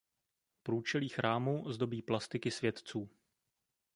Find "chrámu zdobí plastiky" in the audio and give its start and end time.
1.09-2.51